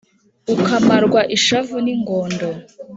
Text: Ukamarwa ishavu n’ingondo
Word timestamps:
Ukamarwa 0.55 1.21
ishavu 1.35 1.75
n’ingondo 1.85 2.47